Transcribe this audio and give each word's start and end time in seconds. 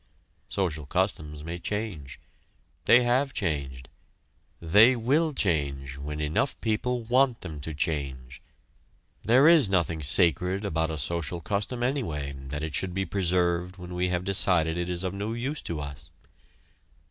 Social 0.49 0.87
customs 0.87 1.43
may 1.43 1.59
change. 1.59 2.19
They 2.85 3.03
have 3.03 3.33
changed. 3.33 3.87
They 4.59 4.95
will 4.95 5.31
change 5.31 5.99
when 5.99 6.19
enough 6.19 6.59
people 6.59 7.03
want 7.03 7.41
them 7.41 7.61
to 7.61 7.75
change. 7.75 8.41
There 9.21 9.47
is 9.47 9.69
nothing 9.69 10.01
sacred 10.01 10.65
about 10.65 10.89
a 10.89 10.97
social 10.97 11.39
custom, 11.39 11.83
anyway, 11.83 12.33
that 12.35 12.63
it 12.63 12.73
should 12.73 12.95
be 12.95 13.05
preserved 13.05 13.77
when 13.77 13.93
we 13.93 14.09
have 14.09 14.23
decided 14.23 14.75
it 14.75 14.89
is 14.89 15.03
of 15.03 15.13
no 15.13 15.33
use 15.33 15.61
to 15.61 15.79
us. 15.79 16.09